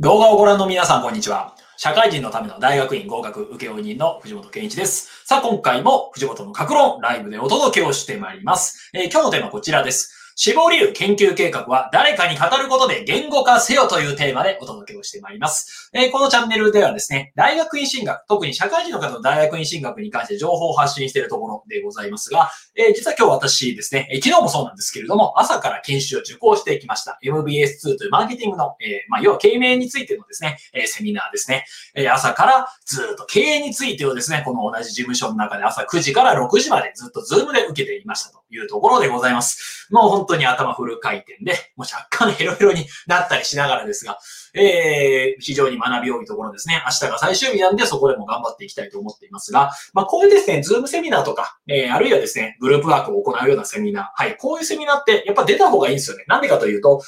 [0.00, 1.54] 動画をご覧の皆さん、こんにちは。
[1.76, 5.24] 社会人のための大学院合格請負人の藤本健一です。
[5.24, 8.90] さあ、今回も藤本の格論ライブでお届けをしてまいります。
[8.92, 10.23] えー今日のテーマはこちらです。
[10.36, 15.90] 死亡理由研究計画は誰かに語ることで言語化せよというテーマでお届けをしてまいります。
[15.92, 27.16] えーこのチャンネルではですね、大学院進学、特に社会人の方の大学院進学に関して情報を発信しているところでございますが、えー実は今日私ですね、えー昨日もそうなんですけれども、朝から研修を受講してきました。
[27.22, 31.64] MBS2 というマーケティングの、えまあ、要は経営についてのですね、えセミナーですね。
[31.94, 39.86] え朝からずっと経営についてをですね、この同じ事務所の中で朝9時から6時までずっとズームで受けていましたというところでございます。
[39.90, 44.18] もう本当に頭フル回転で、もう若干ヘロヘロになったりしながらですが、
[44.54, 46.82] えー、非常に学び多いところですね。
[46.86, 54.04] 明日が最終日なんでそこでも頑張っていきたいと思っていますが、まあこういうですね、ズームセミナーとか、えー、あるいはですね、グループワークを行うようなセミナー。
[54.14, 56.24] はい、こういうセミナーってやっぱ出た方がいいんですよね。
[56.26, 57.02] なんでかというと、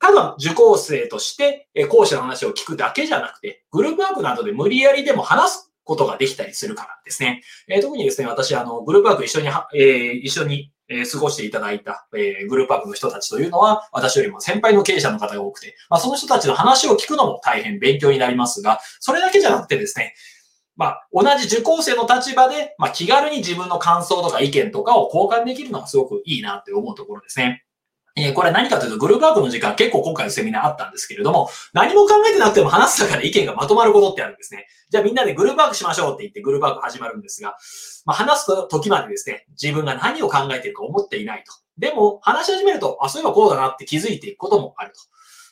[0.00, 7.42] ただ受講生として、え講師の話を聞くだけじゃなくて、グループワークなどで無理やりでも話すことができたりするからですね。
[7.68, 20.14] えー特にですね、私、あの、グループワーク一緒に、えー一緒に、えー過ごしていただいた、えーグループワークの人たちというのは、私よりも先輩の経営者の方が多くて、まあ、その人たちの話を聞くのも大変勉強になりますが、それだけじゃなくてですね、
[20.76, 27.65] まあ、同じ受講生の立場で、まあ、気軽に自分の感想とか意見とかを交換できるのがすごくいいなって思うところですね。
[28.18, 34.66] えこれ何かというと、グループワークの時間結構今回のセミナーあったんですけれども、何も考えてなくても話す中で意見がまとまることってあるんですね。
[34.88, 37.56] じゃあみんなでグループワークしましょうって言ってグループワーク始まるんですが、
[38.06, 41.52] まあ、話す時までですね、自分が何を考えているか思っていないと。
[41.76, 45.00] でも、話し始めると、あ、そういえばこうだなって気づいていくこともあると。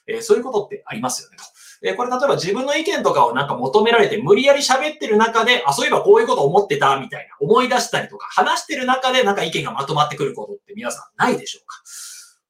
[0.07, 1.45] えーそういうことってありますよねと。
[1.87, 11.83] えーこれ例えば自分の意見とかをなんか求められて無理やり喋ってる中で、あ、そういえばこういうこと思ってたみたいな思い出したりとか、話してる中でなんか意見がまとまってくることって皆さんないでしょうか？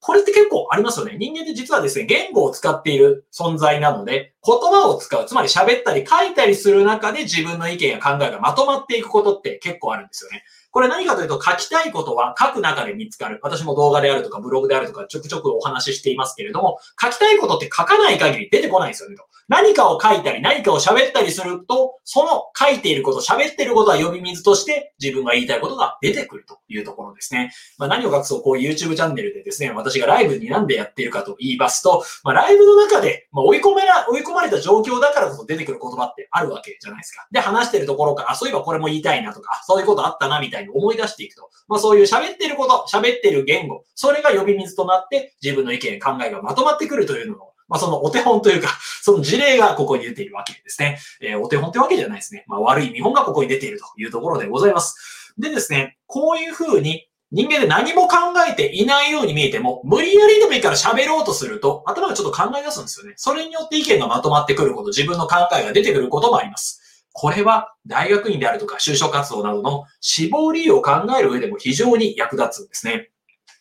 [0.06, 1.16] これって結構ありますよね。
[1.18, 10.44] 人間って実はですね、言語を使っている存在なので、言葉を使う、つまり喋ったり書いたりする中で自分の意見や考えがまとまっていくことって結構あるんですよね。
[10.74, 13.38] これ何かというと書きたいことは書く中で見つかる。
[13.44, 19.24] 私も動画であるとかブログであるとかちょくちょくお話ししていますけれども、書きたいことって書かない限り出てこないんですよねと。
[19.46, 27.52] 何かを書いたり何かを喋ったりすると、その書いていること、喋っていることは呼び水として自分が言いたいことが出てくるというところですね。
[27.78, 37.26] まあ、何を隠そう、こう YouTube チャンネルでですね、私がライブになんでやっているかと言いますと、まあ、ライブの中で、まあ、追い込めら、追い込まれた状況だからこそ出てくる言葉ってあるわけじゃないですか。
[37.30, 41.50] で、話してるところから、あ、そういえばこれも言いたいなとか、そういうことあったなみたいなに思い出していくと。
[41.68, 48.68] まあ、そういう喋ってること、喋ってる言語、それが呼び水となって自分の意見、考えがまとまってくるというのを、まあ、そのお手本というか、
[49.02, 50.98] その事例がここに出ているわけですね。
[51.20, 52.44] えーお手本ってわけじゃないですね。
[52.46, 55.32] まあ、悪い見本がここに出ているというところでございます。
[55.38, 58.16] でですね、こういうふうに人間で何も考
[58.48, 63.14] えていないように見えても、無理やりでもいいから喋ろうとすると、頭がちょっと考え出すんですよね。
[63.16, 66.80] それによって意見がまとまってくること、自分の考えが出てくることもあります。
[67.14, 73.10] これは大学院であるとか就職活動などの志望理由を考える上でも非常に役立つんですね。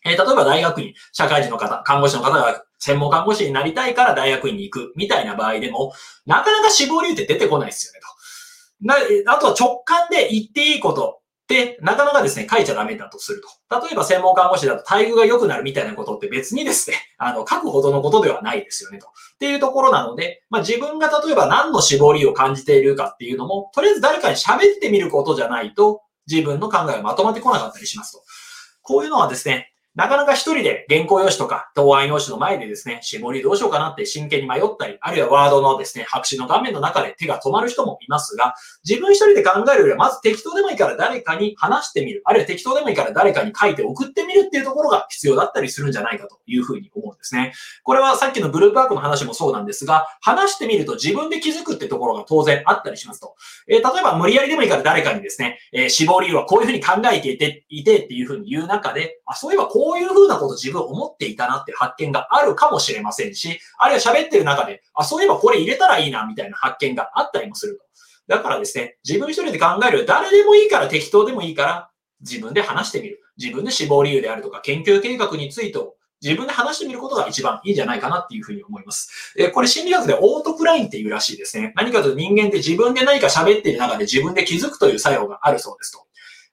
[0.05, 5.93] え例えば大学院、社会人の方、看護師の方が専門看護師になりたいから大学院に行くみたいな場合でも、
[6.25, 9.25] なかなか志望理由って出てこないですよねと。
[9.25, 13.81] なあとは直感で言っていいことで、なかなかですね、書いちゃダメだとすると。
[13.81, 19.07] 例えば専門看護師だと待遇が良くなるみたいなことって別にですね、 あの、書くほどのことではないですよねと。
[19.07, 19.09] っ
[19.39, 26.01] ていうところなので、まあ自分が例えば何の絞りを感じているかっていうのも、とりあえず誰かに喋ってみることじゃないと、
[26.31, 28.23] 自分の考えがまとまってこなかったりしますと。
[28.81, 38.55] こういうのはですね、なかなか一人で原稿用紙とか答案用紙の前でですね、絞りどうしようかなって真剣に迷ったり、あるいはワードのですね、白紙の画面の中で手が止まる人もいますが、
[38.87, 42.23] 自分一人で考えるよりは、まず適当でもいいから誰かに話してみる。
[42.25, 47.53] あるいは適当でもいいから誰かに書いて送ってみるっていうところが必要だったりするんじゃないかというふうに思うんですね。
[47.83, 53.35] これはさっきのグループワークの話もそうなんですが、話してみると自分で気づくってところが当然あったりしますと。
[53.67, 67.83] えー例えば無理やりでもいいから誰かにですね、えー死亡理由はこういうふうに考えていて、いてっていうふうに言う中で、あ、そういえばこうういうふうなこと自分思っていたなって発見があるかもしれませんし、あるいは喋ってる中で、あ、そういえばこれ入れたらいいなみたいな発見があったりもすると。
[68.27, 71.89] だからですね、自分一人で考える、誰でもいいから適当でもいいから、
[72.21, 73.19] 自分で話してみる。
[73.38, 79.35] 自分で死亡理由であるとか、研究計画についてを自分で話してみることが一番いいんじゃないかなっていうふうに思います。
[79.38, 81.74] えこれ心理学でオートクラインっていうらしいですね。
[81.75, 86.06] 何かと人間って自分で何か喋ってる中で自分で気づくという作用があるそうですと。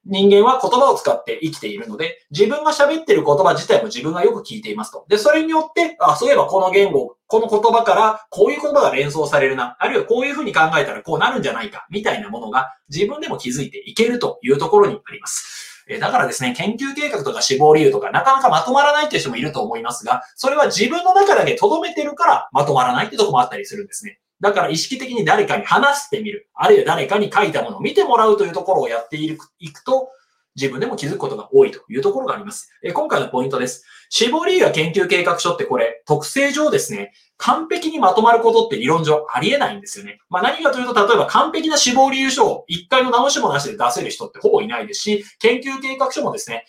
[0.06, 5.05] 人間は言葉を使って生きているので、自分が喋ってる言葉自体も自分がよく聞いていますと。
[5.08, 15.85] で、それによって、あ、そういえばこの言語、この言葉からこういう言葉が連想されるな、あるいはこういうふうに考えたらこうなるんじゃないか、みたいなものが自分でも気づいていけるというところにあります。
[15.88, 24.20] えだからですね、研究計画とか死亡理由とかなかなかまとまらないっていう人もいると思いますが、それは自分の中だけ留めてるからまとまらないってとこもあったりするんですね。
[24.41, 26.49] だから意識的に誰かに話してみる。
[26.55, 30.11] あるいは誰かに書いたものを見てもらうというところをやっていくと、
[30.57, 32.71] 自分でも気づくことが多いというところがあります。
[32.83, 33.85] え今回のポイントです。
[34.09, 40.19] 死亡理由や研究計画書ってこれ、特性上ですね、完璧にまとまることって理論上ありえないんですよね。
[40.29, 46.65] まあ何かというと、例えば完璧な死亡理由書を一回の直しもなしで出せる人ってほぼいないですし、研究計画書もですね、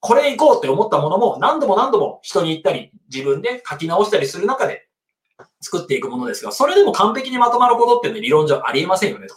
[0.00, 4.86] これ行こうって思ったものも何度も何度も人に言ったり、自分で書き直したりする中で
[5.62, 9.34] 作っていくものですが、それでも完璧にまとまることってね、理論上ありえませんよねと。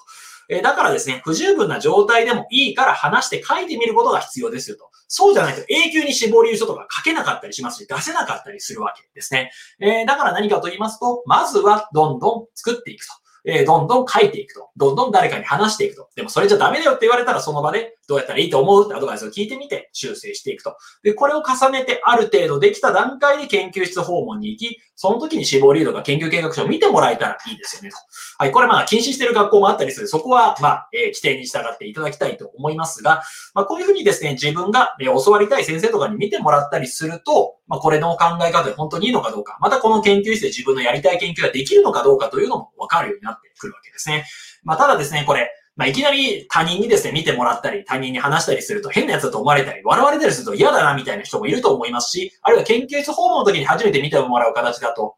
[0.49, 4.89] えだからですね、不十分な状態でもいいから話して書いてみることが必要ですよと。
[5.07, 9.51] そうじゃないと永久に死亡理由書とか書けなかったりしますし、出せなかったりするわけですね。
[9.79, 13.13] えー、だから何かと言いますと、まずはどんどん作っていくと。
[13.47, 14.69] えー、どんどん書いていくと。
[14.75, 16.09] どんどん誰かに話していくと。
[16.15, 18.85] でもそれじゃダメだよって言われたらその場でどうやったらいいと思う？
[18.85, 20.75] ってアドバイスを聞いてみて修正していくと。
[21.03, 27.97] で、これを重ねてある程度できた段階で研究室訪問に行き、その時に死亡リードが研究計画書を見てもらえたらいいですよねと。
[28.37, 30.07] はい、これまあ禁止してる学校もあったりする。
[30.07, 33.23] そこはまあ、えー、規定に従っていただきたいと思いますが、
[33.53, 44.25] まあこういうふうにですね、自分が、え、教わりたい先生とかに見てもらったりすると、まあこれの考え方で本当にいいのかどうか、またこの研究室で自分のやりたい研究ができるのかどうかというのもわかるようになってくるわけですね。
[44.63, 55.15] まあただですね、これ、まあ、いきなり他人にですね、見てもらったり、他人に話したりすると変なやつだと思われたり、笑われたりすると嫌だなみたいな人もいると思いますし、あるいは研究室訪問の時に初めて見てもらう形だと、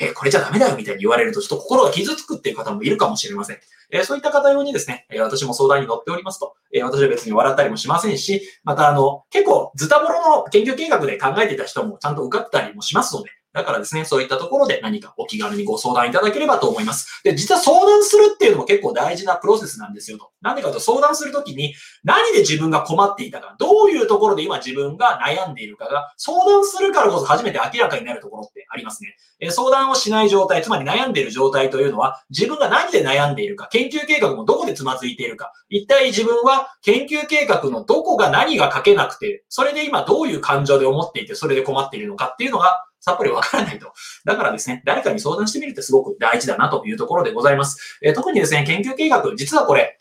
[0.00, 3.58] えこれじゃダメだよみたいに言われると、ちょっと心が傷つくっていう方もいるかもしれません。
[3.92, 17.20] えそういった方用にですね、え私も相談に乗っておりますと、え私は別に笑ったりもしませんし、またあの、結構ズタボロの研究計画で考えてた人もちゃんと受かったりもしますので、だからですね、そういったところで何かお気軽にご相談いただければと思います。
[17.24, 20.30] で、実は相談するっていうのも結構大事なプロセスなんですよと。
[20.40, 21.74] なんでかと相談するときに
[22.04, 29.16] 何で自分が困っていたか、どういうところで今自分が悩んでいるかが相談するからこそ初めて明らかになるところってありますね。
[29.40, 43.92] え相談をしない状態、つまり悩んでいる状態というのは自分が何で悩んでいるか、研究計画もどこでつまずいているか、一体自分は研究計画のどこが何が書けなくて、それで今どういう感情で思っていて、それで困っているのかっていうのがさっぱりわからないと。
[44.24, 47.98] だからですね、誰かに相談してみるってすごく大事だなというところでございます。
[48.02, 49.98] えー、特にですね、研究計画、実はこれ、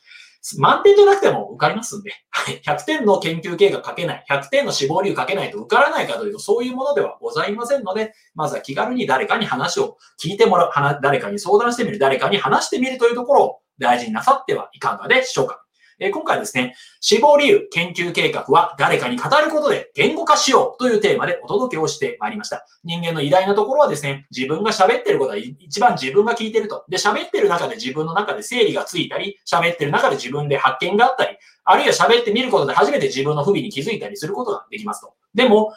[0.57, 2.61] 満点じゃなくても受かりますんで、はい。
[2.65, 15.63] 100点の研究計画書けない、100点の死亡理由書けないと受からないかというと、そういうものではございませんので、まずは気軽に誰かに話を聞いてもらう、誰かに相談してみる、誰かに話してみるというところを大事になさってはいかがでしょうか。
[15.99, 22.65] え今回ですね、死亡理由研究計画は誰かに語ることで言語化しようというテーマでお届けをしてまいりました。
[22.83, 26.85] 人間の偉大なところはですね、自分が喋ってることは一番自分が聞いてると。
[26.87, 35.13] で、喋ってる中で自分の中で整理がついたり、喋ってる中で自分で発見があったり、あるいは喋ってみることで初めて自分の不備に気づいたりすることができますと。
[35.33, 35.73] でも、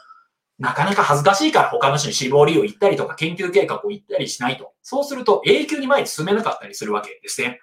[0.58, 4.72] なかなか恥ずかしいから他の人に死亡理由を言ったりとか研究計画を言ったりしないと。
[4.82, 7.60] そうすると永久に前に進めなかったりするわけですね。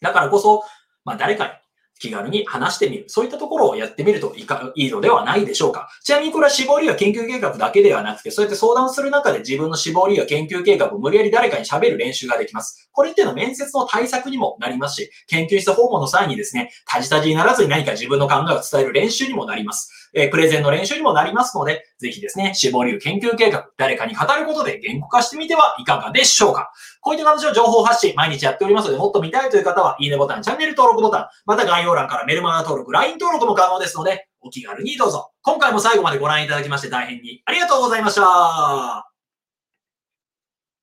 [0.00, 0.62] だからこそ、
[1.04, 1.50] まあ誰かに
[1.98, 3.04] 気軽に話してみる。
[3.08, 5.88] そういったところをやってみるといかいいのではないでしょうか。
[6.04, 12.88] ちなみにこれは死亡理由研究計画だけではなくて、そうやって相談する中で自分の死亡理由研究計画を無理やり誰かに喋る練習ができます。
[12.92, 20.07] これっていうのは面接の対策にもなりますし、研究室訪問の際にですね、たじたじにならずに何か自分の考えを伝える練習にもなります。
[20.14, 26.70] え、プレゼンの練習にもなりますので、ぜひですね、死亡理由研究計画、誰かに語ることで言語化してみてはいかがでしょうか。
[27.00, 35.30] こういった形の情報発信、毎日やっておりますので、もっと見たいという方は、いいねボタン、チャンネル登録ボタン、また概要欄からメルマガ登録、LINE 登録も可能ですので、お気軽にどうぞ。
[35.42, 39.07] 今回も最後までご覧いただきまして大変にありがとうございました。